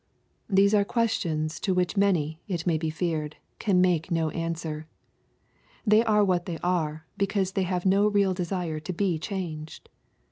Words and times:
—These 0.59 0.73
are 0.73 0.83
questions 0.83 1.59
to 1.59 1.75
which 1.75 1.95
many, 1.95 2.41
it 2.47 2.65
may 2.65 2.79
be 2.79 2.89
feared, 2.89 3.35
can 3.59 3.79
make 3.79 4.09
no 4.09 4.31
answer. 4.31 4.87
They 5.85 6.03
are 6.03 6.25
what 6.25 6.47
they 6.47 6.57
are, 6.63 7.05
because 7.19 7.51
they 7.51 7.61
have 7.69 7.85
no 7.85 8.07
real 8.07 8.33
desire 8.33 8.79
to 8.79 8.93
be 8.93 9.19
changed. 9.19 9.89